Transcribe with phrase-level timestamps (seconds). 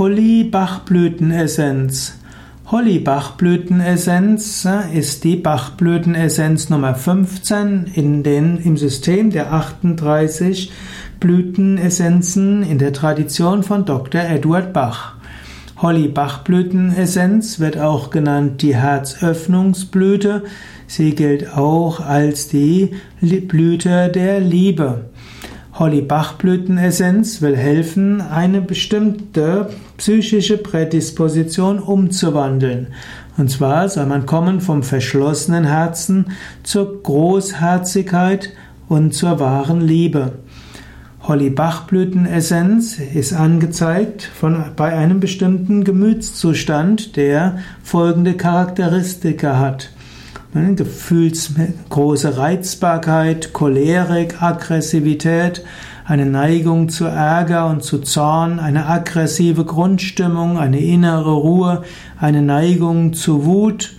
[0.00, 2.14] Holly-Bachblütenessenz.
[2.70, 10.72] Holly-Bachblütenessenz ist die Bachblütenessenz Nummer 15 in den, im System der 38
[11.20, 14.22] Blütenessenzen in der Tradition von Dr.
[14.22, 15.16] Edward Bach.
[15.76, 20.44] Holly-Bachblütenessenz wird auch genannt die Herzöffnungsblüte.
[20.86, 25.10] Sie gilt auch als die Blüte der Liebe.
[25.80, 32.88] Holly-Bach-Blütenessenz will helfen, eine bestimmte psychische Prädisposition umzuwandeln.
[33.38, 36.32] Und zwar soll man kommen vom verschlossenen Herzen
[36.64, 38.50] zur Großherzigkeit
[38.90, 40.32] und zur wahren Liebe.
[41.22, 49.88] Holly-Bach-Blütenessenz ist angezeigt von, bei einem bestimmten Gemütszustand, der folgende Charakteristika hat.
[50.52, 51.52] Gefühls
[51.90, 55.64] große Reizbarkeit, Cholerik, Aggressivität,
[56.04, 61.82] eine Neigung zu Ärger und zu Zorn, eine aggressive Grundstimmung, eine innere Ruhe,
[62.18, 63.94] eine Neigung zu Wut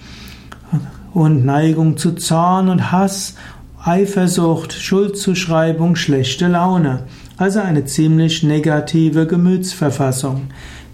[1.14, 3.36] und Neigung zu Zorn und Hass,
[3.81, 7.04] Eifersucht, Schuldzuschreibung, schlechte Laune.
[7.38, 10.48] Also eine ziemlich negative Gemütsverfassung.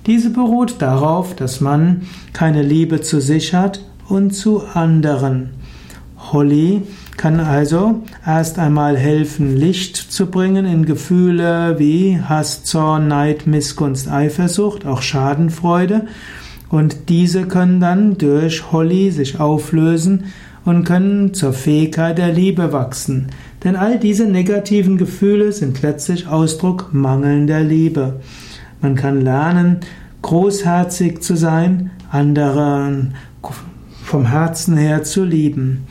[0.05, 5.51] Diese beruht darauf, dass man keine Liebe zu sich hat und zu anderen.
[6.31, 6.81] Holly
[7.15, 14.09] kann also erst einmal helfen, Licht zu bringen in Gefühle wie Hass, Zorn, Neid, Missgunst,
[14.09, 16.07] Eifersucht, auch Schadenfreude.
[16.69, 20.25] Und diese können dann durch Holly sich auflösen
[20.65, 23.27] und können zur Fähigkeit der Liebe wachsen.
[23.63, 28.19] Denn all diese negativen Gefühle sind letztlich Ausdruck mangelnder Liebe.
[28.81, 29.77] Man kann lernen,
[30.21, 33.15] großherzig zu sein, anderen
[34.07, 35.85] vom Herzen her zu lieben.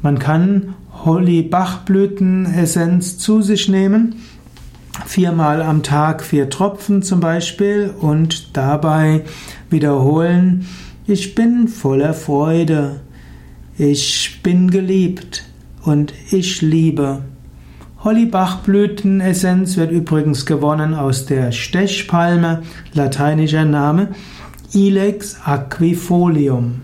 [0.00, 4.14] Man kann Holly-Bachblütenessenz zu sich nehmen,
[5.04, 9.24] viermal am Tag vier Tropfen zum Beispiel und dabei
[9.68, 10.66] wiederholen,
[11.08, 13.00] ich bin voller Freude,
[13.76, 15.44] ich bin geliebt
[15.82, 17.22] und ich liebe.
[18.04, 22.62] Hollybachblütenessenz wird übrigens gewonnen aus der Stechpalme,
[22.92, 24.10] lateinischer Name
[24.72, 26.76] Ilex aquifolium.